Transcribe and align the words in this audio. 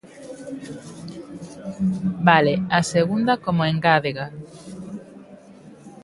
Vale, 2.29 2.53
a 2.79 2.81
segunda 2.93 3.33
como 3.45 3.61
engádega. 3.71 4.25